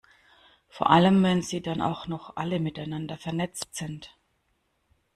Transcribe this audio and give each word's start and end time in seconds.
Vor 0.67 0.89
allem, 0.89 1.21
wenn 1.21 1.43
sie 1.43 1.61
dann 1.61 1.79
auch 1.79 2.07
noch 2.07 2.35
alle 2.35 2.59
miteinander 2.59 3.19
vernetzt 3.19 3.67
sind. 3.75 4.09